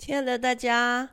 [0.00, 1.06] 亲爱的大家，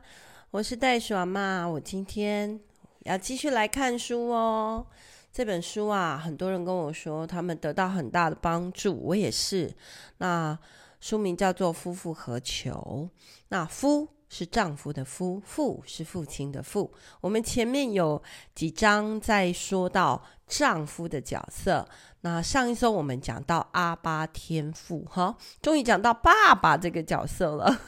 [0.50, 1.66] 我是袋鼠阿妈。
[1.66, 2.58] 我今天
[3.00, 4.86] 要继续来看书哦。
[5.30, 9.70] 这本书啊，很多人跟我说他们得到很大的帮助，我也是。
[10.16, 10.58] 那
[11.00, 13.10] 书名叫做《夫复何求》。
[13.48, 16.92] 那夫是丈夫的夫，父是父亲的父。
[17.20, 18.22] 我们前面有
[18.54, 21.88] 几章在说到丈夫的角色。
[22.22, 27.80] 那上一周我们讲到阿巴天父，哈，终于讲到爸爸这个角色了。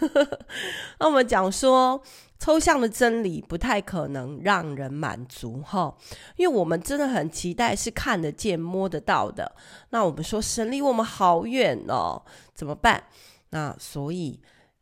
[1.00, 2.00] 那我们讲说，
[2.38, 5.92] 抽象的真理不太可能让人满足，哈，
[6.36, 9.52] 因为我们真的很期待是看得见、摸得到的。
[9.90, 12.22] 那我们说神离我们好远哦，
[12.54, 13.02] 怎么办？
[13.50, 14.40] 那所以，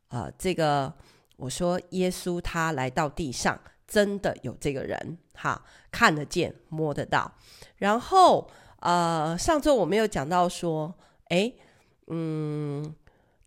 [0.09, 0.93] 呃，这个
[1.38, 7.33] 我说耶稣他来到地上，真的有这个人，哈，看得见、摸得到，
[7.79, 8.51] 然后。
[8.80, 10.95] 呃，上周我们有讲到说，
[11.30, 11.59] 诶，
[12.06, 12.95] 嗯，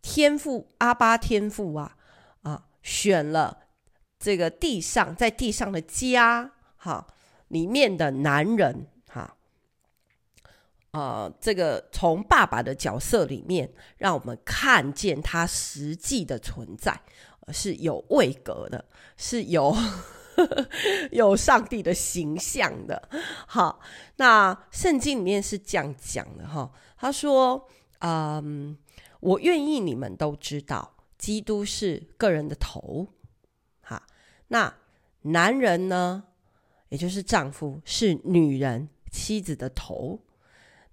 [0.02, 1.96] 天父阿巴天父啊，
[2.42, 3.60] 啊，选了
[4.20, 7.08] 这个地上在地上的家，哈，
[7.48, 9.38] 里面的男人，哈，
[10.92, 17.00] 呃，这个从爸爸的角色里面，让我们看见他实际的存在，
[17.52, 18.86] 是有位格的，
[19.18, 19.76] 是有。
[21.12, 23.10] 有上帝的形象的，
[23.46, 23.82] 好，
[24.16, 27.68] 那圣经里面是这样讲的哈，他说，
[28.00, 28.76] 嗯，
[29.20, 33.10] 我愿意你们都知道，基督是个人的头，
[33.82, 34.02] 好，
[34.48, 34.74] 那
[35.24, 36.24] 男人呢，
[36.90, 40.22] 也就是丈夫是女人妻子的头，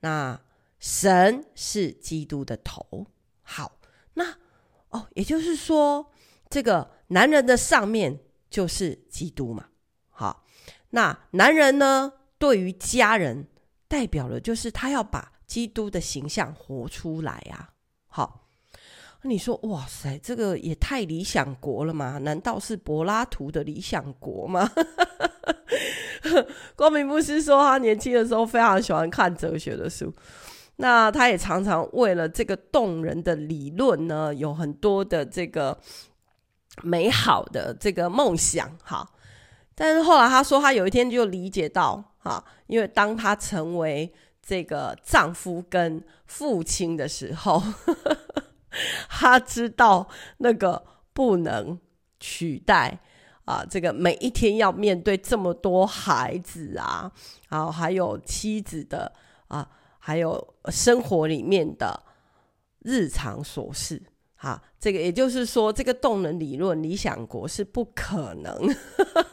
[0.00, 0.38] 那
[0.80, 3.06] 神是基督的头，
[3.42, 3.78] 好，
[4.14, 4.36] 那
[4.90, 6.10] 哦，也就是说，
[6.50, 8.18] 这个男人的上面。
[8.50, 9.66] 就是基督嘛，
[10.08, 10.46] 好，
[10.88, 13.46] 那男人呢，对于家人
[13.86, 17.68] 代表了，就是他要把基督的形象活出来啊。
[18.06, 18.48] 好，
[19.20, 22.16] 你说哇塞，这个也太理想国了嘛？
[22.16, 24.72] 难道是柏拉图的理想国吗？
[26.74, 30.10] 光明牧师说，他年轻的时候非常喜欢看哲学的书，
[30.76, 35.78] 那他也常常为了这个动人的理论呢，有很多的这个。
[36.82, 39.08] 美好的这个梦想，哈，
[39.74, 44.12] 但是后来他说，他有一天就理解到，哈，因为当他成为
[44.42, 48.16] 这个丈夫跟父亲的时候，呵 呵
[49.08, 51.78] 他知道那个不能
[52.20, 52.98] 取代
[53.44, 57.10] 啊，这个每一天要面对这么多孩子啊，
[57.48, 59.12] 然后还有妻子的
[59.48, 59.68] 啊，
[59.98, 62.02] 还有生活里面的
[62.80, 64.02] 日常琐事。
[64.40, 68.56] 好，这个也就是说，这个动能理论理想国是不可能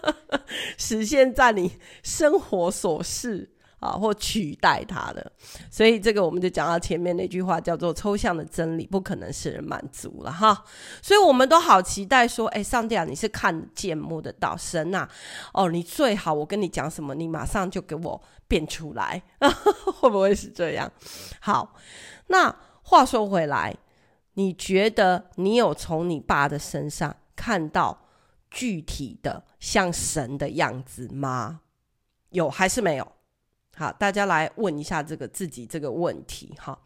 [0.80, 1.72] 实现在你
[2.02, 3.48] 生活琐事
[3.80, 5.32] 啊或取代它的，
[5.70, 10.66] 所以这个我们就讲到前面那句话，叫做抽象的真理不可能使人满足了哈。
[11.04, 15.10] 所以我们都好期待说，哎，上帝啊，你是看见摸得到神呐、啊，
[15.54, 19.22] 哦，你最好我跟你讲什么，你马上就给我变出来，
[20.02, 20.92] 会不会是这样？
[21.40, 21.76] 好，
[22.26, 23.78] 那话说回来。
[24.36, 28.08] 你觉得你有从你爸的身上看到
[28.50, 31.62] 具体的像神的样子吗？
[32.30, 33.12] 有还是没有？
[33.76, 36.78] 好，大家来问一下这个自己这个问题哈。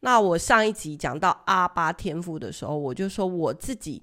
[0.00, 4.02] 那我上一集讲到阿巴天赋的时候，我就说我自己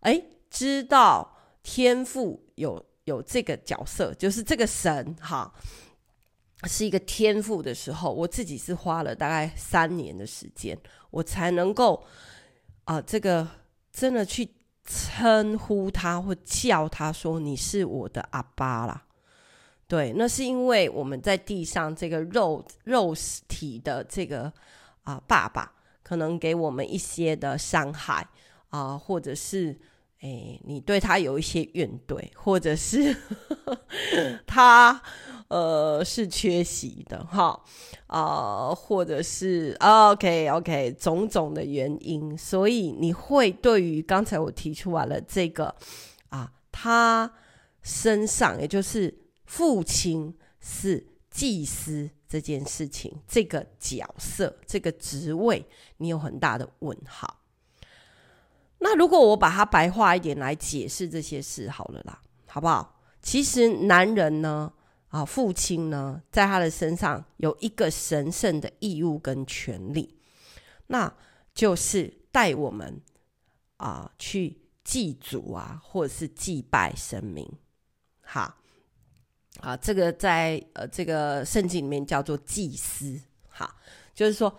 [0.00, 5.52] 哎知道天赋有有这个角色，就是这个神哈。
[6.64, 10.78] 是一个天赋的时候，我自己是花了大概三年的时间，
[11.12, 12.02] 我才能够
[12.84, 13.46] 啊、呃，这个
[13.92, 14.48] 真的去
[14.84, 19.04] 称呼他或叫他说，你是我的阿爸啦。
[19.86, 23.14] 对，那是因为我们在地上这个肉肉
[23.46, 24.44] 体的这个
[25.04, 28.26] 啊、呃、爸爸，可能给我们一些的伤害
[28.70, 29.78] 啊、呃，或者是
[30.20, 33.14] 哎你对他有一些怨怼，或者是
[34.46, 35.00] 他。
[35.52, 37.62] 呃，是缺席的哈，
[38.06, 45.74] 啊、或者是啊 OK OK 种种的原因，所以你会对于刚才我提出来了这个
[46.30, 47.30] 啊，他
[47.82, 55.66] 身上也就是父亲是祭司这件事情，这个角色这个职位，
[55.98, 57.40] 你有很大的问号。
[58.78, 63.02] 那如果我把它白话一点来解释这些事好了啦，好不好？
[63.20, 64.72] 其实男人呢？
[65.12, 70.18] 啊，父亲呢，在他的身上有一个神圣的义务跟权利，
[70.86, 71.14] 那
[71.54, 72.98] 就是带我们
[73.76, 77.46] 啊去祭祖啊，或者是祭拜神明。
[78.22, 78.56] 好，
[79.60, 83.20] 啊，这个在呃这个圣经里面叫做祭司。
[83.48, 83.76] 好，
[84.14, 84.58] 就是说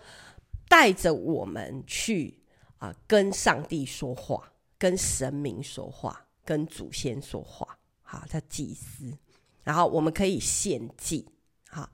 [0.68, 2.38] 带着我们去
[2.78, 4.50] 啊跟上帝说话。
[4.76, 9.16] 跟神明说话，跟祖先说话，好，叫祭司。
[9.64, 11.26] 然后我们可以献祭，
[11.70, 11.88] 好，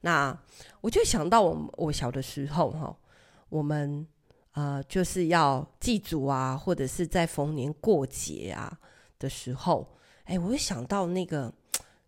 [0.00, 0.36] 那
[0.80, 2.96] 我就想到我我小的时候哈，
[3.48, 4.06] 我们
[4.52, 8.78] 呃就是要祭祖啊，或者是在逢年过节啊
[9.18, 11.54] 的时候，哎，我就想到那个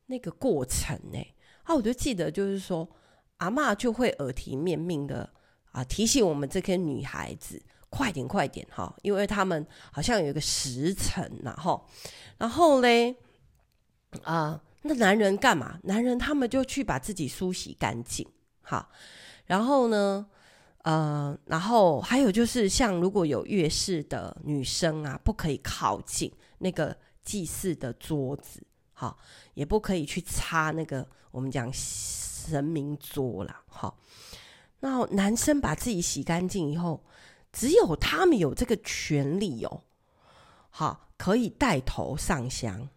[0.06, 1.18] 那个过程呢，
[1.62, 2.88] 啊，我就记得就是说，
[3.36, 5.30] 阿嬷就会耳提面命的
[5.70, 11.86] 啊提醒我们这些女孩子快点快点哈，因为他们好像有一个时辰然后，
[12.38, 13.14] 然后嘞
[14.24, 14.60] 啊。
[14.86, 15.78] 那男人干嘛？
[15.82, 18.26] 男人他们就去把自己梳洗干净，
[18.62, 18.88] 好，
[19.46, 20.26] 然后呢，
[20.82, 28.62] 呃，然后还有就是，像如果有月事的女生啊，不可以靠近那个祭祀的桌子，
[28.92, 29.18] 好，
[29.54, 33.98] 也不可以去擦那个我们讲神明桌了，好。
[34.80, 37.02] 那男生把自己洗干净以后，
[37.52, 39.82] 只有他们有这个权利哦，
[40.70, 42.88] 好，可以带头上香，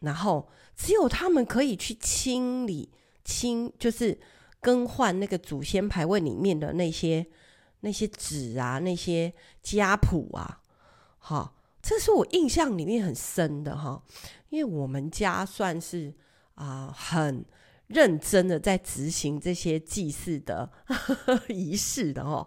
[0.00, 0.48] 然后。
[0.76, 2.90] 只有他们可以去清理
[3.24, 4.16] 清，就是
[4.60, 7.26] 更换那个祖先牌位里面的那些
[7.80, 9.32] 那些纸啊，那些
[9.62, 10.60] 家谱啊，
[11.18, 14.02] 哈，这是我印象里面很深的哈，
[14.50, 16.14] 因为我们家算是
[16.54, 17.44] 啊、很
[17.86, 20.70] 认真的在执行这些祭祀的
[21.48, 22.46] 仪式的哈，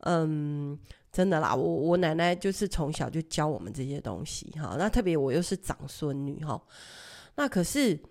[0.00, 0.78] 嗯，
[1.10, 6.60] 真的啦，我我奶奶就是从小就教我们这些东西哈，那特别我又是长孙女哈。
[7.36, 8.02] 那可是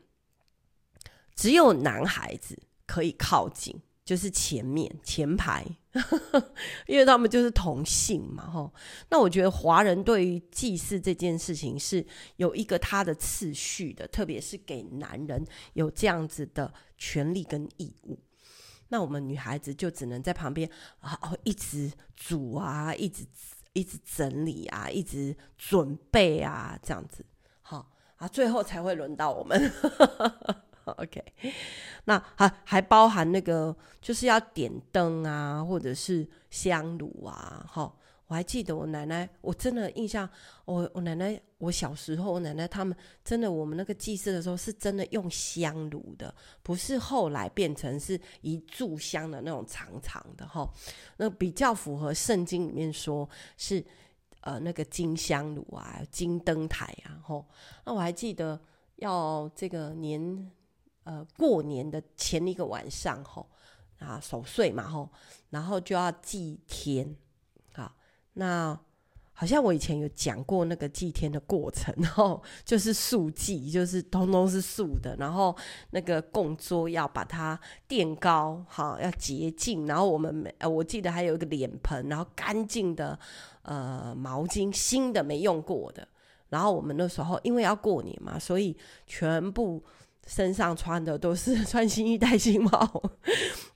[1.36, 5.66] 只有男孩子可以靠近，就是前面前排，
[6.88, 8.74] 因为他们就是同性嘛，吼。
[9.10, 12.06] 那我觉得华人对于祭祀这件事情是
[12.38, 18.20] 有一个他的次序的，特别是给男人有这样子的权利跟义务。
[18.90, 20.70] 那我们女孩子就只能在旁边
[21.00, 23.26] 啊，一直煮啊，一直
[23.72, 27.26] 一直整理啊，一直准备啊，这样子。
[28.22, 29.60] 啊，最后才会轮到我们。
[30.86, 31.24] OK，
[32.06, 37.66] 那还还包含那个，就是要点灯啊，或者是香炉啊。
[37.68, 37.92] 哈，
[38.28, 40.30] 我还记得我奶奶，我真的印象，
[40.66, 42.96] 我我奶奶，我小时候，我奶奶他们
[43.26, 46.32] 真的，我们那个祭祀的时候是真的用香炉的，
[46.62, 50.72] 不是后来变成是一炷香的那种长长的哈。
[51.18, 53.28] 那比较符合圣经里面说
[53.58, 53.84] 是。
[54.42, 57.48] 呃，那个金香炉啊，金灯台啊，吼，
[57.86, 58.60] 那我还记得
[58.98, 60.52] 要这个年，
[61.04, 63.50] 呃，过年的前一个晚上，吼，
[64.00, 65.10] 啊，守岁嘛，吼，
[65.50, 67.16] 然后就要祭天，
[67.74, 67.96] 啊，
[68.34, 68.80] 那。
[69.34, 75.56] 好像我以前有讲过那个祭天的过程， 然后就是素祭，就是通通是素的，然后
[75.90, 83.18] 那个供桌要把它垫高，好，要洁净，然后我们每呃，我记得还有一个脸盆，然后干净的
[83.64, 86.08] 呃毛巾，新的没用过的，
[86.50, 88.78] 然后我们那时候因为要过年嘛，所以
[89.08, 89.84] 全部
[90.28, 93.04] 身上穿的都是 穿新衣戴新帽，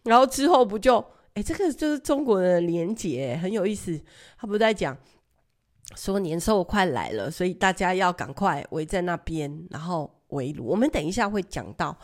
[0.04, 1.04] 然后之后不就
[1.34, 4.00] 哎，这个就是中国人的廉洁，很有意思，
[4.38, 4.96] 他不在讲。
[5.96, 10.66] 说年兽快来了，所以大家要赶快围在那边，然后围炉。
[10.66, 11.96] 我们等一下会讲到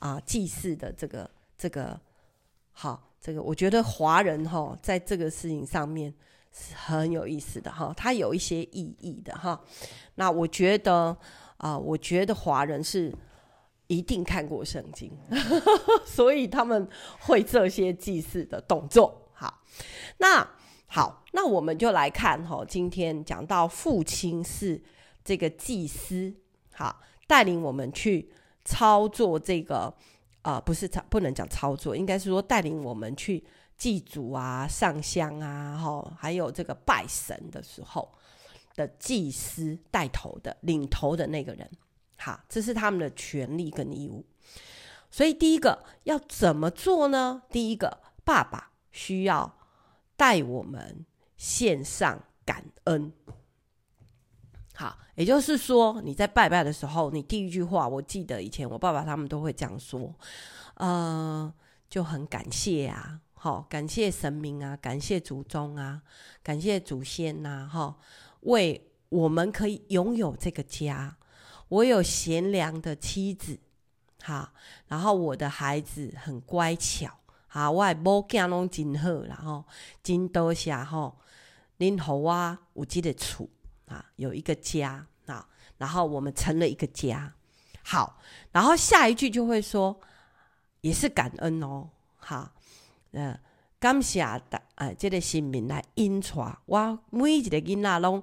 [0.00, 1.98] 啊、祭祀的这个这个
[2.72, 6.12] 好，这个我觉得华人哈，在这个事情上面
[6.52, 9.60] 是很有意思的哈，它有一些意义的哈。
[10.16, 11.16] 那我觉得
[11.58, 13.14] 啊、我觉得华人是
[13.86, 15.16] 一定看过圣经，
[16.04, 16.88] 所以他们
[17.20, 19.30] 会这些祭祀的动作。
[19.32, 19.62] 好，
[20.18, 20.57] 那。
[20.90, 24.82] 好，那我们就来看哈，今天讲到父亲是
[25.22, 26.34] 这个祭司，
[26.72, 28.32] 好，带领我们去
[28.64, 29.94] 操作这个，
[30.40, 33.44] 呃，不是操，不能讲操作，应该是说带领我们去
[33.76, 38.10] 祭祖啊、上香啊，哈，还有这个拜神的时候
[38.74, 41.70] 的祭司带头的、领头的那个人，
[42.16, 44.24] 好，这是他们的权利跟义务。
[45.10, 47.42] 所以第一个要怎么做呢？
[47.50, 49.57] 第一个，爸爸需要。
[50.18, 51.06] 带我们
[51.36, 53.12] 献上感恩，
[54.74, 60.12] 好，也就是说，你在拜拜的时候，你第一句话，我记得以前我爸爸他们都会这样说，
[60.74, 61.54] 呃，
[61.88, 66.02] 就很感谢啊，好，感谢神明啊，感谢祖宗啊，
[66.42, 67.96] 感谢祖先呐，哈，
[68.40, 71.16] 为我们可以拥有这个家，
[71.68, 73.56] 我有贤良的妻子，
[74.20, 74.52] 好，
[74.88, 77.16] 然后我的孩子很乖巧。
[77.48, 79.64] 好，我诶某囝拢真好，然后
[80.02, 81.18] 真多谢吼，
[81.78, 83.48] 恁互我，有这个厝
[83.86, 87.32] 啊，有一个家啊，然后我们成了一个家。
[87.82, 88.20] 好，
[88.52, 89.98] 然后下一句就会说，
[90.82, 91.88] 也是感恩哦，
[92.18, 92.52] 哈，
[93.12, 93.40] 呃，
[93.80, 98.22] 感谢的，哎，这个神明来引带我，每一个囡仔拢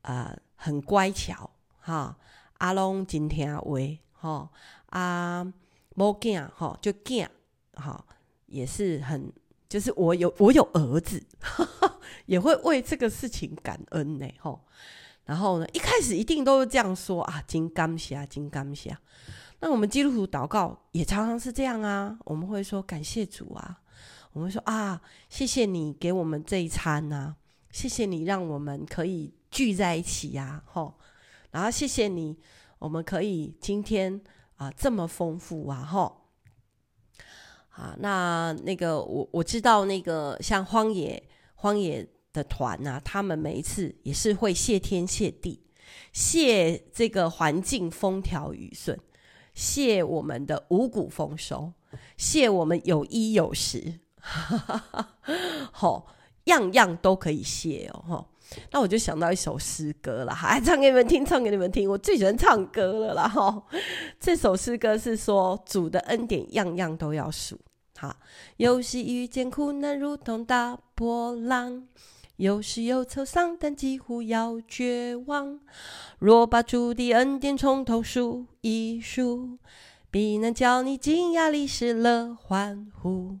[0.00, 1.50] 啊、很乖巧
[1.80, 2.16] 哈，
[2.56, 3.78] 阿拢真听话
[4.14, 4.50] 哈，
[4.86, 5.52] 啊
[5.94, 7.28] 某囝哈就囝
[7.74, 8.06] 哈
[8.48, 9.32] 也是很，
[9.68, 14.60] 就是我有我有儿子，呵 呵也会为这个事情感恩呢吼。
[15.24, 18.96] 然后呢，一开始一定都是这样说啊，真感谢，真感谢。
[19.60, 23.80] 那我们基督徒祷告也常常是这样啊，我们会说感谢主啊，
[24.32, 27.36] 我们说啊，谢谢你给我们这一餐啊，
[27.70, 30.94] 谢谢你让我们可以聚在一起呀，吼，
[31.50, 32.38] 然后谢谢你，
[32.78, 34.18] 我们可以今天
[34.56, 36.17] 啊这么丰富啊，吼，
[37.78, 41.22] 啊，那那个我我知道那个像荒野
[41.54, 42.06] 荒野。
[42.30, 45.58] 的团啊，他们每一次也是会谢天谢地，
[46.12, 48.96] 谢这个环境风调雨顺，
[49.54, 51.72] 谢我们的五谷丰收，
[52.18, 55.16] 谢我们有衣有食， 哈
[55.72, 56.06] 好，
[56.44, 58.26] 样样都可以谢哦，哈。
[58.70, 61.90] 那我就想到一首诗歌了，还唱给你们听，唱给你们听。
[61.90, 63.62] 我最喜欢唱歌了啦，哈。
[64.20, 67.58] 这首诗歌是说主的恩典样样都要数，
[68.00, 68.14] 好，
[68.58, 71.88] 有时遇见苦难如同大波浪。
[72.36, 75.58] 有时有愁伤，但几乎要绝望。
[76.20, 79.58] 若把主的恩典从头数一数，
[80.12, 83.40] 必能叫你惊讶历史了欢呼。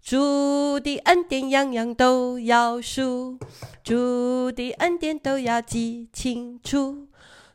[0.00, 3.38] 主的恩典样样都要数，
[3.84, 7.08] 主的恩典都要记清楚。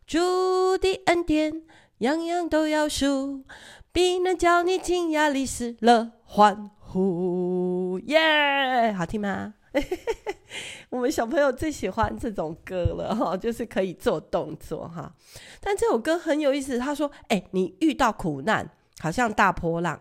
[0.06, 1.64] 主的恩典
[1.98, 3.44] 样样都要数，
[3.92, 8.00] 必能叫你惊讶历史了欢呼。
[8.08, 9.54] 耶、好听吗？
[10.90, 15.14] 我们小朋友最喜欢这种歌了哈，就是可以做动作哈。
[15.60, 20.00] 但这首歌很有意思，他说：“哎，你遇到苦难，好像大波浪，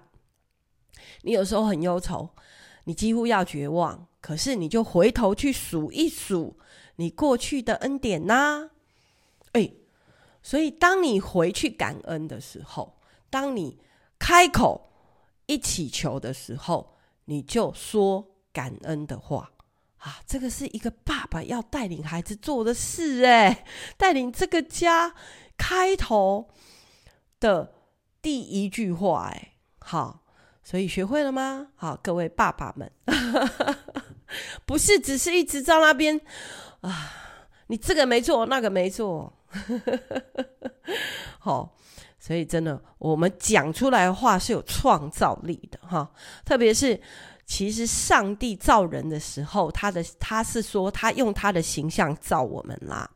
[1.23, 2.31] 你有时候很忧愁，
[2.85, 6.57] 你几乎要绝望，可是你就回头去数一数
[6.97, 8.71] 你过去的恩典呐。
[9.53, 9.73] 哎，
[10.43, 12.97] 所以当你回去感恩的时候，
[13.29, 13.81] 当你
[14.21, 14.93] 开口
[15.47, 19.51] 一祈求的时候，你就说感恩的话。”
[20.05, 23.65] 啊，这个是一个爸爸要带领孩子做的事哎，
[23.97, 25.15] 带领这个家
[25.57, 26.51] 开头
[27.41, 27.73] 的
[28.21, 30.27] 第一句话哎，好，
[30.63, 31.69] 所以学会了吗？
[31.75, 32.93] 好，各位爸爸们，
[34.67, 36.21] 不是只是一直在那边
[36.83, 37.11] 啊，
[37.69, 39.33] 你这个没做，那个没做，
[41.41, 41.75] 好，
[42.25, 46.09] 所以真的，我们讲出来的话是有创造力的哈，
[46.45, 46.99] 特别是。
[47.47, 53.07] 其实上帝造人的时候，他的他是说他用他的形象造我们啦，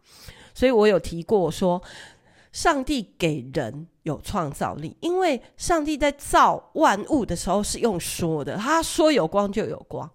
[0.53, 1.83] 所以我有提过说，
[2.53, 10.11] 上帝给人有创造力，因为上帝在造万物的时候是用说的，他说有光就有光，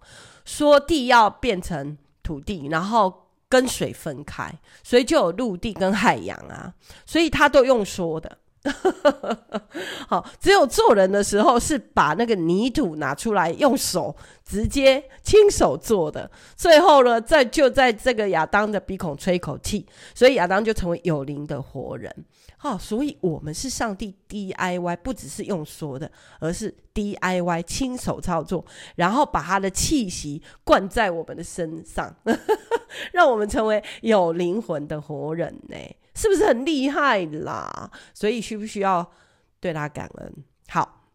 [0.45, 3.11] 说地要变成土地，然后
[3.49, 6.71] 跟水分开，所以就有陆地跟海洋啊，
[7.07, 8.37] 所以他都用说的。
[10.07, 14.15] 好，只有做人的时候是把那个泥土拿出来，用手
[14.45, 16.29] 直接亲手做的。
[16.55, 22.13] 最后呢，在就在这个亚当的鼻孔吹一口气，所以亚当就成为有灵的活人。
[22.57, 28.65] 好，所以我们是上帝 DIY，不只是用说的，而是 DIY 亲手操作，
[28.95, 32.15] 然后把他的气息灌在我们的身上，
[33.11, 35.77] 让我们成为有灵魂的活人呢。
[36.15, 37.91] 是不是很厉害啦？
[38.13, 39.11] 所以需不需要
[39.59, 40.43] 对他感恩？
[40.67, 41.09] 好，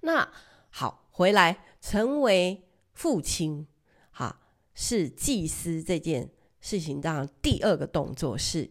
[0.00, 0.30] 那
[0.70, 3.66] 好，回来成为父亲，
[4.10, 4.40] 哈，
[4.74, 8.70] 是祭司这件事情当中第二个动作是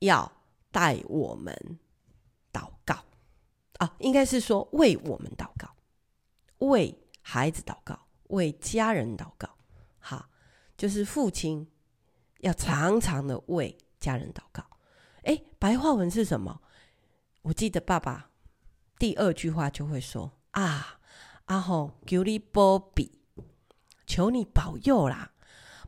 [0.00, 0.30] 要
[0.70, 1.78] 带我们
[2.52, 3.04] 祷告
[3.78, 5.74] 啊，应该是说为我们祷告，
[6.58, 9.48] 为孩子祷告，为家人祷告，
[9.98, 10.28] 哈，
[10.76, 11.68] 就是父亲
[12.40, 14.64] 要常常的为家人祷告。
[15.22, 16.60] 哎，白话文是什么？
[17.42, 18.30] 我记得爸爸
[18.98, 20.98] 第二句话就会说：“啊，
[21.46, 23.20] 阿吼，求你保庇，
[24.06, 25.32] 求你保佑啦，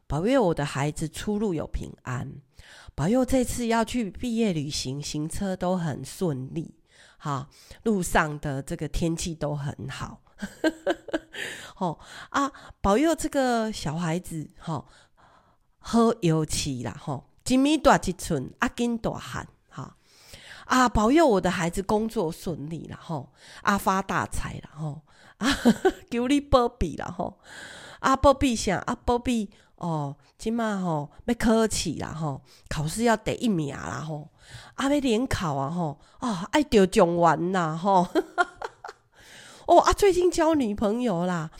[0.06, 2.40] 保佑我的孩子出入有平安，
[2.94, 6.74] 保佑这次要去毕业旅行，行车都很顺利，
[7.18, 7.48] 哈，
[7.82, 10.22] 路上的这个天气都很好，
[11.76, 11.98] 哦
[12.30, 12.50] 啊，
[12.80, 14.86] 保佑这个小孩子，哈，
[15.78, 19.97] 喝油漆啦，哈。”吉米大吉村，阿金大汉，哈。
[20.66, 20.88] 啊！
[20.88, 23.28] 保佑我的孩子工作顺利，然后
[23.62, 25.00] 啊发大财，然后
[25.38, 25.49] 啊
[26.09, 27.40] 求你保庇，然后
[27.99, 28.76] 啊保庇啥？
[28.87, 34.28] 啊保庇哦，今嘛吼要考试啦吼，考试要第一名啦吼，
[34.76, 38.07] 啊要联考啊吼，啊爱得状元啦吼，
[39.66, 41.50] 哦啊最近交女朋友啦。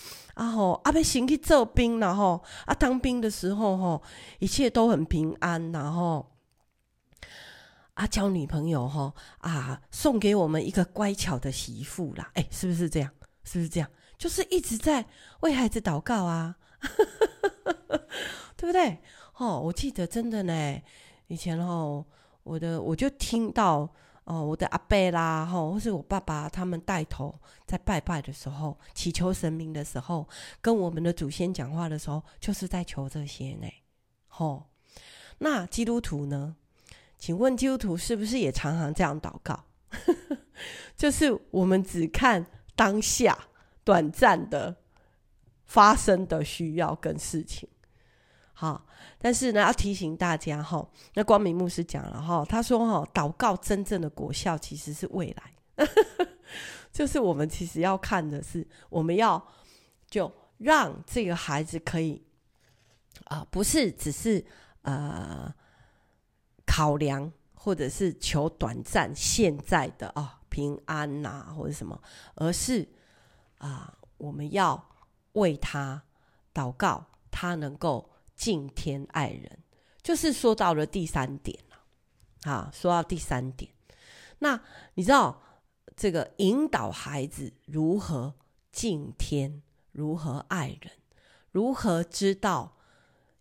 [0.41, 4.03] 啊吼，阿要先去做兵，然后啊当兵的时候吼，
[4.39, 6.33] 一切都很平安，然后
[7.93, 13.11] 啊交女朋友吼啊送给我们一个乖巧的媳妇啦，哎，是不是这样？
[13.45, 13.91] 是不是这样？
[14.17, 15.05] 就是一直在
[15.41, 16.57] 为孩子祷告啊，
[18.57, 18.99] 对不对？
[19.37, 20.81] 哦，我记得真的呢，
[21.27, 22.07] 以前吼，
[22.45, 23.91] 我的我就听到。
[24.31, 27.35] 哦，我的阿伯啦，吼，或是我爸爸他们带头
[27.67, 30.29] 在拜拜的时候，祈求神明的时候，
[30.61, 33.67] 跟我们的祖先讲话的时候，就是在求这些呢。
[34.29, 34.71] 吼，
[35.39, 36.55] 那基督徒呢？
[37.19, 39.65] 请问基督徒是不是也常常这样祷告？
[40.97, 42.47] 就是我们只看
[42.77, 43.37] 当下
[43.83, 44.77] 短暂的
[45.65, 47.69] 发生的需要跟事情。
[48.61, 48.85] 好，
[49.17, 55.87] 但是呢，要提醒大家哈，那光明牧师讲了哈，他说哈，祷告真正的果效其实是未来，
[56.93, 59.43] 就是我们其实要看的是，我们要
[60.11, 62.23] 就让这个孩子可以
[63.25, 64.45] 啊、不是只是
[64.83, 65.51] 呃
[66.67, 71.99] 考量或者是求短暂现在的啊、平安呐、或者什么，
[72.35, 72.87] 而是
[73.57, 74.87] 啊、我们要
[75.33, 76.03] 为他
[76.53, 78.07] 祷告，他能够。
[78.41, 79.59] 敬天爱人，
[80.03, 82.51] 就是说到了第三点了。
[82.51, 83.71] 啊，说到第三点，
[84.39, 84.59] 那
[84.95, 85.43] 你知道
[85.95, 88.35] 这个引导孩子如何
[88.73, 90.91] 敬天，如何爱人，
[91.51, 92.79] 如何知道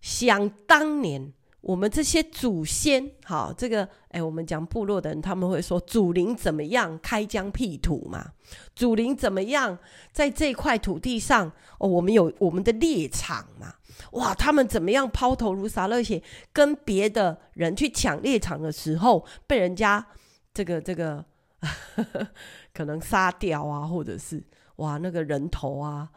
[0.01, 1.33] 想当年。
[1.61, 8.33] 我们这些祖先，好，这个，哎，我们讲部落的人，他们会说祖灵怎么样开疆辟土嘛？
[8.73, 9.77] 祖灵怎么样
[10.13, 11.51] 在这块土地上？
[11.77, 13.73] 哦，我们有我们的猎场嘛？
[14.13, 16.23] 哇，他们怎么样抛头颅洒热血，
[16.53, 20.05] 跟别的人去抢猎场的时候，被人家
[20.53, 21.23] 这个这个
[21.59, 22.27] 呵呵
[22.73, 24.41] 可能杀掉啊，或者是
[24.77, 26.09] 哇那个人头啊，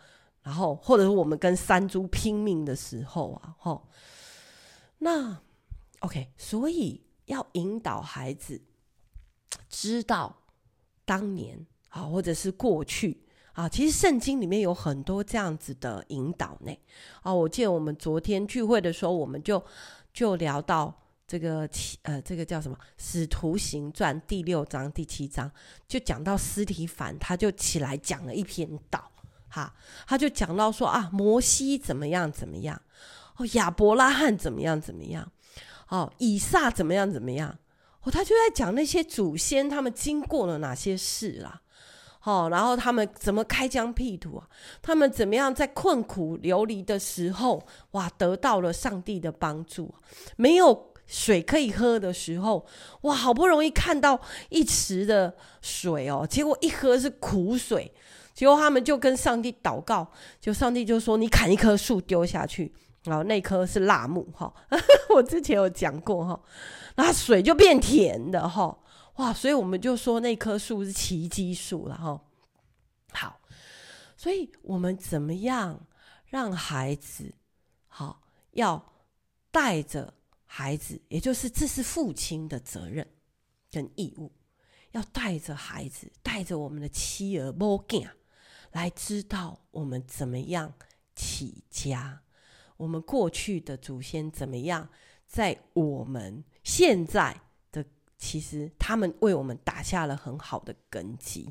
[0.44, 3.88] 然后或者是我们跟山猪拼命的时候啊，吼。
[5.04, 5.37] 那
[5.99, 8.62] ，OK，所以要引导孩子
[9.68, 10.44] 知道
[11.04, 13.20] 当年啊，或者是过去
[13.53, 16.72] 啊，其实圣经里面有很多这样子的引导呢。
[17.22, 19.61] 啊，我记得我们昨天聚会的时候，我们就
[20.12, 20.96] 就聊到
[21.27, 21.68] 这个
[22.03, 25.50] 呃，这个叫什么《使徒行传》第六章、第七章，
[25.88, 29.11] 就讲到司提反，他就起来讲了一篇道，
[29.48, 29.74] 哈，
[30.07, 32.81] 他就讲到说啊，摩西怎么样怎么样。
[33.37, 35.31] 哦，亚伯拉罕怎么样怎么样？
[35.88, 37.59] 哦，以撒怎么样怎么样？
[38.03, 41.62] 哦，他就在讲那些祖先他们经过了哪些事啦。
[42.25, 44.49] 哦，然后他们怎么开疆辟土啊？
[44.81, 49.92] 他们怎么样在困苦流离的时候，哇，得到了上帝的帮助？
[50.37, 52.64] 没有水可以喝的时候，
[53.01, 57.92] 哇，好不容易看到一池的水哦，结果一喝是苦水，
[58.33, 60.09] 结果他们就跟上帝祷告，
[60.40, 62.73] 就上帝就说：“你砍一棵树丢下去。”
[63.07, 64.55] 哦，那棵是辣木哈，
[65.15, 66.41] 我之前有讲过哈，
[66.95, 68.79] 那水就变甜的哈，
[69.17, 72.21] 哇，所以我们就说那棵树是奇迹树了哈。
[73.12, 73.41] 好，
[74.17, 75.85] 所以我们怎么样
[76.27, 77.35] 让孩子
[77.88, 78.93] 好，要
[79.51, 80.15] 带着
[80.47, 83.05] 孩子，也就是这是父亲的责任
[83.71, 84.31] 跟义务，
[84.93, 88.09] 要带着孩子，带着我们的妻儿某囝
[88.71, 90.73] 来知道我们怎么样
[91.17, 92.23] 起家。
[92.83, 94.88] 我们过去的祖先怎么样？
[95.29, 97.40] 在我们现在
[97.71, 97.85] 的，
[98.18, 101.49] 其实他们为我们打下了很好的根基。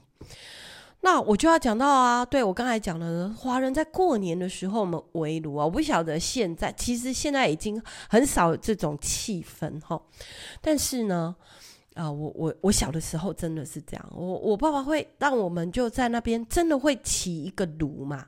[0.99, 9.99] 那我就要讲到啊，对，我刚才讲了，华人在过年的时候我们围炉啊，我不晓得现在，其实现在已经很少这种气氛哈。
[10.59, 11.33] 但是呢，
[11.93, 18.27] 啊、我我我小的时候真的是这样，我我爸爸会让我们就在那边真的会起一个炉嘛。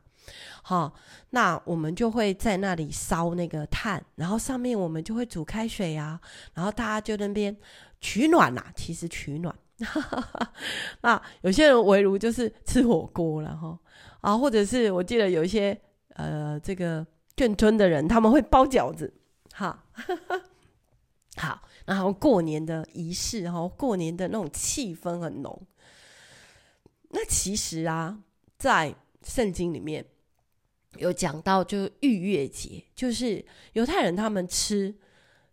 [0.65, 0.93] 好，
[1.31, 6.17] 那我们就会在那里烧那个炭，然后上面我们就会煮开水啊，
[6.53, 7.53] 然后大家就那边
[7.99, 9.53] 取暖呐、啊，其实取暖。
[11.01, 13.77] 那有些人围炉就是吃火锅了哈，
[14.21, 15.77] 啊，或者是我记得有一些
[16.13, 19.13] 呃这个眷村的人他们会包饺子，
[19.51, 19.83] 哈，
[21.35, 25.67] 好，然后过年的仪式，然后过年的那种气氛很浓。
[27.09, 28.17] 那其实啊，
[28.57, 30.05] 在圣经里面。
[30.97, 34.93] 有讲到，就是逾越节，就是犹太人他们吃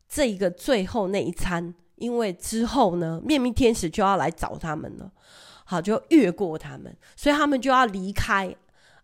[0.08, 5.10] 这一个最后那一餐，因为之后呢，灭命天使就要来找他们了，
[5.64, 8.54] 好，就越过他们，所以他们就要离开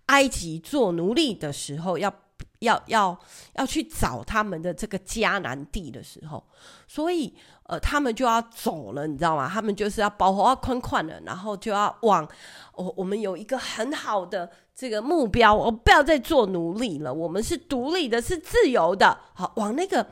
[0.07, 2.12] 埃及做奴隶的时候，要
[2.59, 3.18] 要要
[3.55, 6.44] 要去找他们的这个迦南地的时候，
[6.87, 9.49] 所以呃，他们就要走了，你知道吗？
[9.49, 12.29] 他们就是要包袱要宽宽的，然后就要往
[12.75, 14.51] 我我们有一个很好的。
[14.77, 20.07] 这个目标，我不要再做奴隶了，我们是独立的，是自由的，好，往那个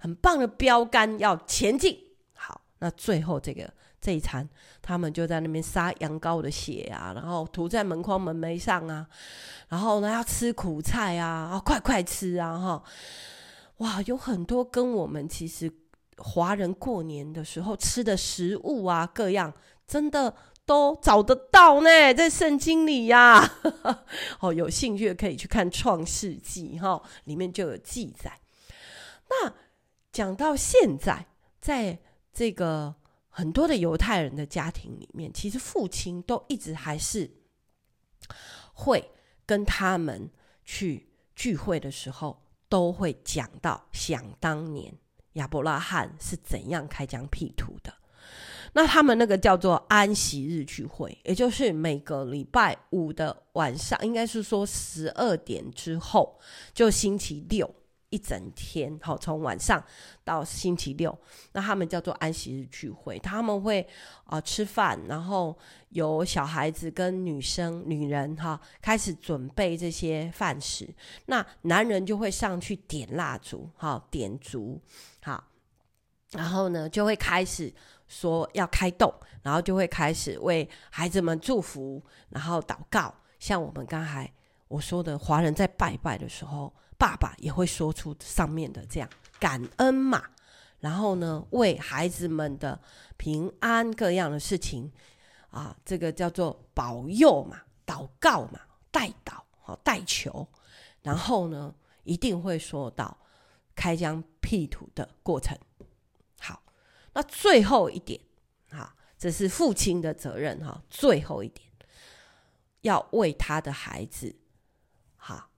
[0.00, 1.96] 很棒的标杆要前进。
[2.34, 4.48] 好，那最后这个这一餐，
[4.82, 9.06] 他们就在那边撒羊羔的血啊，然后涂在门框门楣上啊，
[9.68, 12.82] 然后呢要吃苦菜啊，啊，快快吃啊，哈，
[13.76, 15.72] 哇，有很多跟我们其实
[16.16, 19.52] 华人过年的时候吃的食物啊，各样
[19.86, 20.34] 真的。
[20.68, 24.04] 都找得到呢，在圣经里呀、啊。
[24.40, 28.38] 哦，有兴趣可以去看《创世纪》哈，里面就有记载。
[29.30, 29.54] 那
[30.12, 31.26] 讲到现在，
[31.58, 31.98] 在
[32.34, 32.94] 这个
[33.30, 37.30] 很多的犹太人的家庭里面，其实父亲都一直还是
[38.74, 39.10] 会
[39.46, 40.30] 跟他们
[40.66, 44.92] 去聚会的时候，都会讲到想当年
[45.32, 47.94] 亚伯拉罕是怎样开疆辟土的。
[48.74, 56.38] 那他们那个叫做安息日聚会，也就是每个礼拜五的晚上，应该是说十二点之后，
[56.74, 57.68] 就星期六
[58.10, 59.82] 一整天，好，从晚上
[60.22, 61.18] 到星期六，
[61.52, 63.18] 那他们叫做安息日聚会。
[63.18, 63.86] 他们会
[64.24, 65.56] 啊、吃饭，然后
[65.88, 70.88] 有小孩子跟女生、女人哈开始准备这些饭食，
[71.26, 74.80] 那男人就会上去点蜡烛，哈，点烛，
[75.22, 75.42] 好，
[76.32, 77.72] 然后呢就会开始。
[78.08, 83.14] 说要开动，然后就会开始为孩子们祝福，然后祷告。
[83.38, 84.28] 像我们刚才
[84.66, 90.22] 我说的，华人在拜拜的时候，爸爸也会说出上面的这样感恩嘛。
[90.80, 92.80] 然后呢，为孩子们的
[93.16, 94.90] 平安各样的事情
[95.50, 100.46] 啊，这个叫做保佑嘛，祷告嘛，代祷好代求。
[101.02, 103.16] 然后呢，一定会说到
[103.74, 105.56] 开疆辟土的过程。
[107.18, 108.20] 那最后一点，
[108.70, 110.80] 哈，这是父亲的责任，哈。
[110.88, 111.68] 最后一点，
[112.82, 114.36] 要为他的孩子，
[115.16, 115.50] 哈，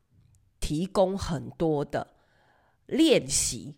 [0.59, 2.14] 提供很多的
[2.87, 3.77] 练习，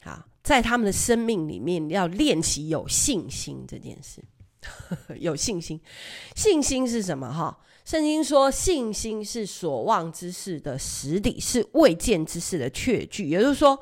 [0.00, 4.24] 哈，在他们的生命里面要练习有信心这件事。
[5.20, 5.78] 有信心，
[6.34, 7.30] 信心是什么？
[7.30, 13.28] 哈，圣经说，信心是所望之事的实底，是未见之事的确据。
[13.28, 13.78] 也就是说，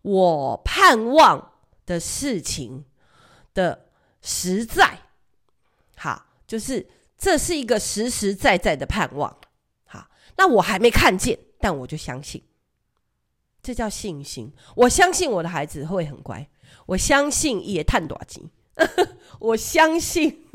[0.00, 1.51] 我盼望。
[1.86, 2.84] 的事情
[3.54, 3.86] 的
[4.20, 4.98] 实在，
[5.96, 9.36] 好，就是这是一个实实在在的盼望，
[9.84, 12.42] 好，那我还没看见，但我就相信，
[13.62, 14.52] 这叫信心。
[14.76, 16.48] 我相信我的孩子会很乖，
[16.86, 18.50] 我相信也探多金，
[19.38, 20.48] 我相信，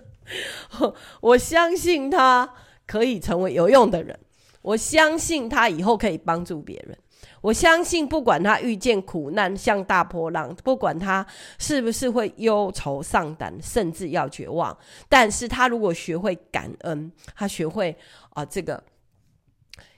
[1.20, 2.54] 我相信他
[2.86, 4.18] 可以成为有用的人，
[4.62, 6.98] 我相信他以后可以帮助别人。
[7.46, 11.24] 我相信，不管他遇见苦难像大波浪，不管他
[11.60, 14.76] 是不是会忧愁丧胆，甚至要绝望，
[15.08, 17.96] 但是他如果学会感恩，他学会
[18.30, 18.82] 啊、这个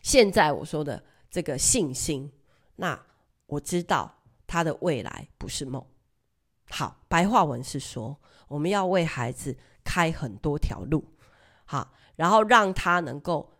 [0.02, 2.30] 现在我说的这个信心，
[2.76, 3.00] 那
[3.46, 4.14] 我知道
[4.46, 5.82] 他的未来不是梦。
[6.68, 8.14] 好，白话文是说，
[8.48, 11.02] 我们要为孩子开很多条路，
[11.64, 13.50] 好，然后让他能够。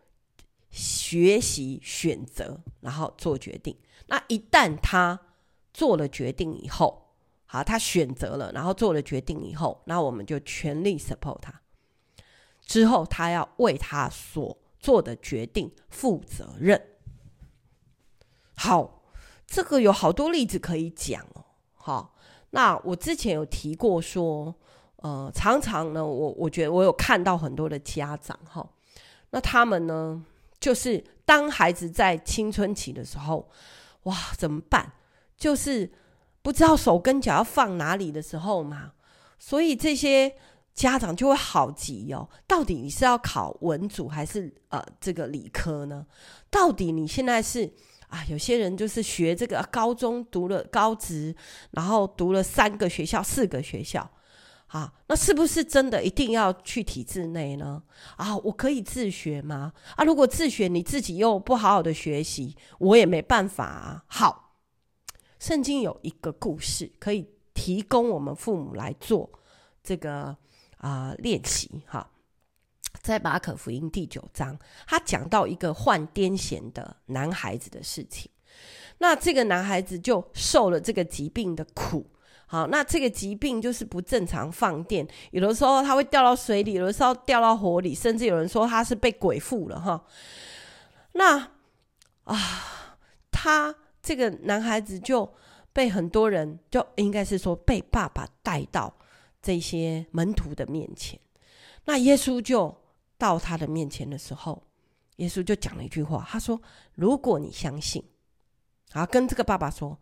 [0.69, 3.75] 学习选择，然后做决定。
[4.07, 5.19] 那一旦他
[5.73, 7.09] 做了决定以后，
[7.45, 11.61] 好，他选择了，然后做了决定以后，那我们就全力 support 他。
[12.61, 16.79] 之后，他要为他所做的决定负责任。
[18.55, 19.03] 好，
[19.47, 21.45] 这个有好多例子可以讲哦。
[21.73, 22.15] 好，
[22.51, 24.53] 那我之前有提过说，
[24.97, 28.69] 呃，常常呢，我我觉得我有看到很多的家长哈，
[29.31, 30.23] 那他们呢？
[30.59, 33.49] 就是当孩子在青春期的时候，
[34.03, 34.93] 哇，怎么办？
[35.37, 35.89] 就是
[36.41, 38.93] 不知道手跟脚要放哪里的时候嘛，
[39.37, 40.35] 所以这些
[40.73, 42.29] 家长就会好急哦。
[42.45, 46.05] 到底你是要考文组还是呃这个理科呢？
[46.49, 47.71] 到底你现在是
[48.09, 48.25] 啊？
[48.29, 51.35] 有些人就是学这个高中读了高职，
[51.71, 54.09] 然后读了三个学校、四个学校。
[54.69, 57.81] 啊，那是不是真的一定要去体制内呢？
[58.17, 59.73] 啊，我可以自学吗？
[59.95, 64.03] 啊，如果自学你自己又不好好的学习，我也没办法啊。
[64.05, 64.57] 好，
[65.39, 69.27] 圣经有一个故事可以提供我们父母来做
[69.81, 70.37] 这个
[70.77, 71.81] 啊、练习。
[71.87, 72.07] 哈，
[73.01, 74.55] 在马可福音第九章，
[74.85, 78.29] 他讲到一个患癫痫的男孩子的事情。
[78.99, 82.05] 那这个男孩子就受了这个疾病的苦。
[82.51, 90.03] 好，那这个疾病就是不正常放电，有的时候他会掉到水里，有的时候掉到火里，甚至有人说他是被鬼附了哈。
[91.11, 91.37] 那
[92.23, 92.35] 啊，
[93.29, 95.31] 他这个男孩子就
[95.71, 98.91] 被很多人，就应该是说被爸爸带到
[99.43, 101.19] 这些门徒的面前。
[101.85, 102.75] 那耶稣就
[103.19, 104.63] 到他的面前的时候，
[105.17, 106.59] 耶稣就讲了一句话，他说
[106.95, 108.03] ：“如果你相信，
[108.93, 109.95] 啊，跟这个爸爸说，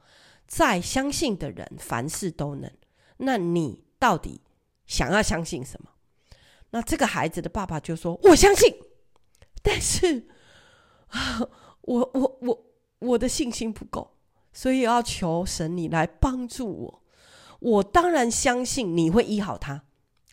[0.47, 2.71] 在相信的人凡事都能。
[3.17, 4.41] 那你到底
[4.86, 5.91] 想要相信什么？”
[6.71, 8.73] 那这个孩子的爸爸就说：“我相信，
[9.62, 10.27] 但是
[11.07, 11.39] 啊，
[11.81, 12.65] 我我我
[12.99, 14.15] 我的信心不够，
[14.51, 17.03] 所以要求神你来帮助我。
[17.60, 19.83] 我当然相信你会医好他，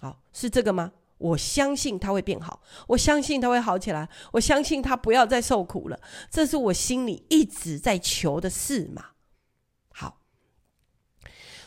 [0.01, 5.99] 好，是这个吗？”我相信他会变好，我相信他会好起来，我相信他不要再受苦了。
[6.29, 9.14] 这是我心里一直在求的事嘛。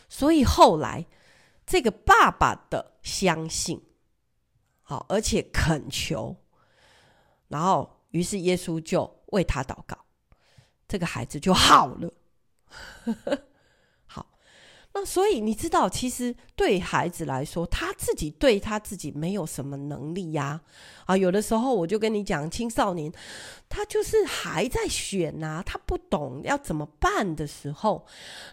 [0.08, 1.06] 所以后来
[1.66, 3.82] 这个爸爸的相信，
[4.82, 6.36] 好，而且恳求，
[7.48, 9.98] 然后于是耶稣就为他祷告，
[10.86, 12.12] 这个孩子就好了。
[15.04, 20.60] 所以你知道，其实对孩子来说，他自己对他自己没有什么能力呀。
[21.06, 23.12] 啊，有的时候我就跟你讲，青少年
[23.68, 28.06] 他就是还在选呐，他不懂要怎么办的时候，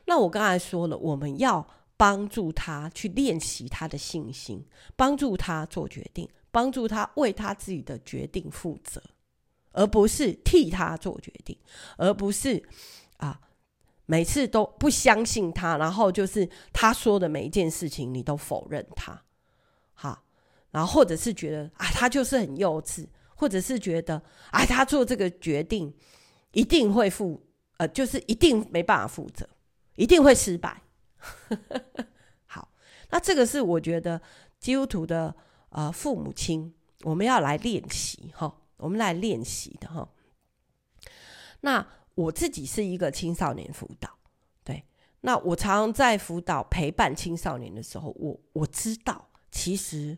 [0.06, 9.02] 那我刚才说了，我们要帮助他去练习他的信心，帮助他做决定，帮助他为他自己的决定负责，
[9.72, 11.58] 而不是替他做决定，
[11.98, 12.64] 而不是
[13.18, 13.40] 啊。
[14.08, 19.20] 每次都不相信他，然后就是他说的每一件事情，你都否认他，
[19.94, 20.24] 好，
[20.70, 25.92] 然后或者是觉得啊，他就是很幼稚，或者是觉得啊，他做这个决定
[26.52, 27.44] 一定会负，
[27.78, 29.50] 呃，就是一定没办法负责，
[29.96, 30.84] 一定会失败。
[32.46, 32.72] 好，
[33.10, 34.22] 那这个是我觉得
[34.60, 35.36] 基督徒的
[35.70, 40.08] 呃父母亲，我们要来练习哈，我们来练习的哈，
[41.62, 41.88] 那。
[42.16, 44.10] 我自己是一个青少年辅导，
[44.64, 44.84] 对，
[45.20, 50.18] 那我常常在辅导陪伴青少年的时候，我我知道，其实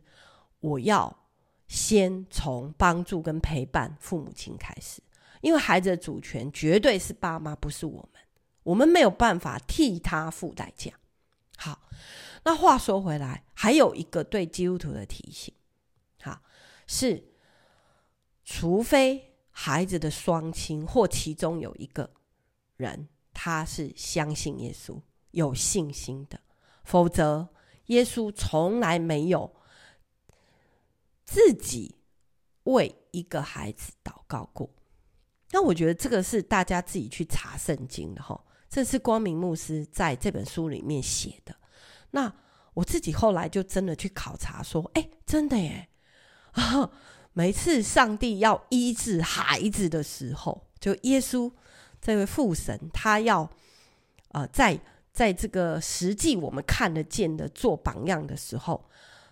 [0.60, 1.26] 我要
[1.68, 5.02] 先从帮助跟陪伴父母亲开始，
[5.42, 8.22] 因为孩子的主权绝对是爸妈，不是我们，
[8.62, 10.92] 我们没有办法替他付代价。
[11.58, 11.90] 好，
[12.44, 15.52] 那话说回来，还有一个对基督徒的提醒，
[16.22, 16.42] 好，
[16.86, 17.24] 是
[18.44, 19.34] 除非。
[19.60, 22.08] 孩子的双亲或其中有一个
[22.76, 26.40] 人，他是相信耶稣、有信心的，
[26.84, 27.50] 否则
[27.88, 29.52] 耶稣从来没有
[31.26, 31.96] 自己
[32.66, 34.70] 为一个孩子祷告过。
[35.50, 38.40] 那我觉得这个是大家自己去查圣经的哈，
[38.70, 41.56] 这是光明牧师在这本书里面写的。
[42.12, 42.32] 那
[42.76, 45.90] 我自己后来就真的去考察说，哎，真的耶。
[47.38, 51.52] 每次上帝要医治孩子的时候，就耶稣
[52.02, 53.48] 这位父神，他要
[54.30, 54.80] 呃在
[55.14, 58.90] 在这个实际我们看得见的做榜样的时候，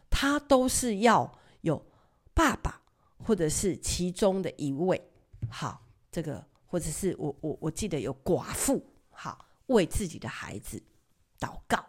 [0.08, 1.84] 他都是要有
[2.36, 2.80] 爸爸
[3.24, 5.02] 或者是其中的一位，
[5.50, 10.80] 好，这个或者是我我我记得有寡妇，好，为自己的孩子
[11.40, 11.84] 祷告，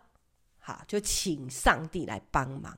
[0.60, 2.74] 好，就请上帝来帮忙，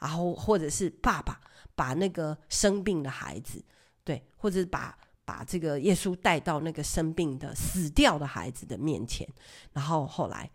[0.00, 1.40] 然后或者是爸爸。
[1.76, 3.64] 把那个生病的孩子，
[4.04, 9.26] 对，或者是把把这个耶稣带到那个生病的死掉的孩子的面前，
[9.72, 10.50] 然后后来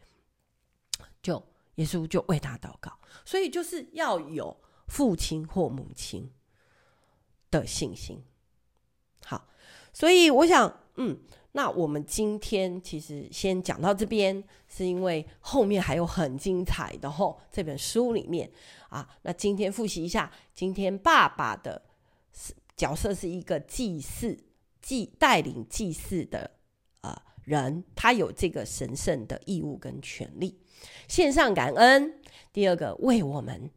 [1.23, 1.43] 就
[1.75, 4.55] 耶稣就为他祷告，所以就是要有
[4.87, 6.29] 父亲或母亲
[7.49, 8.23] 的信心。
[9.25, 9.47] 好，
[9.91, 11.19] 所以我想，嗯。
[11.57, 18.51] 那我们今天其实先讲到这边，是因为后面还有很精彩的吼，这本书里面
[18.95, 21.81] 啊，那今天复习一下，今天爸爸的
[22.77, 24.39] 角色是一个祭祀，
[24.81, 26.49] 祭带领祭祀的
[27.01, 30.57] 呃人，他有这个神圣的义务跟权利，
[31.09, 32.21] 献上感恩。
[32.53, 33.69] 第二个，为我们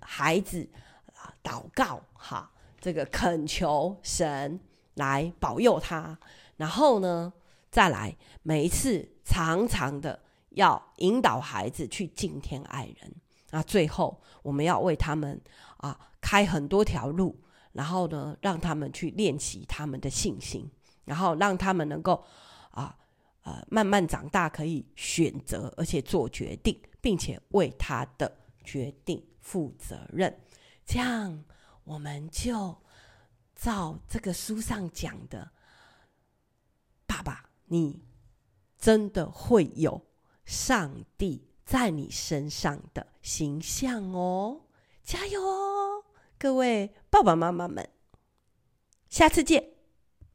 [0.00, 0.66] 孩子
[1.12, 2.50] 啊祷告，哈，
[2.80, 4.58] 这个恳求神
[4.94, 6.18] 来保佑他。
[6.56, 7.30] 然后呢，
[7.70, 10.18] 再来每一次常常的
[10.52, 13.14] 要引导孩子去敬天爱人
[13.50, 15.40] 那，最后我们要为他们
[15.78, 17.38] 啊开很多条路，
[17.72, 20.70] 然后呢让他们去练习他们的信心，
[21.04, 22.24] 然后让他们能够
[22.70, 22.96] 啊
[23.42, 30.40] 呃慢慢长大，可以选择而且做决定，并且为他的决定负责任。
[30.86, 31.44] 这样
[31.84, 32.76] 我们就
[33.54, 35.50] 照这个书上讲的。
[37.06, 38.04] 爸爸，你
[38.78, 40.06] 真的会有
[40.44, 44.62] 上帝在你身上的形象哦！
[45.04, 46.04] 加油哦，
[46.36, 47.88] 各位爸爸妈妈们，
[49.08, 49.70] 下次见。